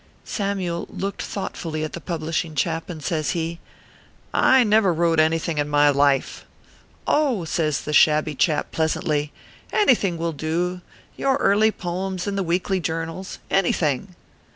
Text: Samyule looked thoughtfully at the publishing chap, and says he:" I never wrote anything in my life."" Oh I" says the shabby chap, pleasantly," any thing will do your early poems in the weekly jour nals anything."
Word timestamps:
Samyule 0.25 0.87
looked 0.89 1.21
thoughtfully 1.21 1.83
at 1.83 1.93
the 1.93 2.01
publishing 2.01 2.55
chap, 2.55 2.89
and 2.89 3.03
says 3.03 3.29
he:" 3.37 3.59
I 4.55 4.63
never 4.63 4.91
wrote 4.91 5.19
anything 5.19 5.59
in 5.59 5.69
my 5.69 5.91
life."" 5.91 6.43
Oh 7.07 7.43
I" 7.43 7.45
says 7.45 7.81
the 7.81 7.93
shabby 7.93 8.33
chap, 8.33 8.71
pleasantly," 8.71 9.31
any 9.71 9.93
thing 9.93 10.17
will 10.17 10.33
do 10.33 10.81
your 11.15 11.35
early 11.35 11.69
poems 11.69 12.25
in 12.25 12.35
the 12.35 12.41
weekly 12.41 12.79
jour 12.79 13.05
nals 13.05 13.37
anything." 13.51 14.15